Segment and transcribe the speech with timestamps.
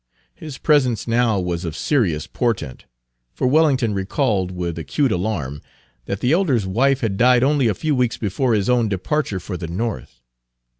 [0.33, 2.85] His presence now was of serious portent;
[3.35, 5.61] for Wellington recalled, with acute alarm,
[6.05, 9.57] that the elder's wife had died only a few weeks before his own departure for
[9.57, 10.23] the North.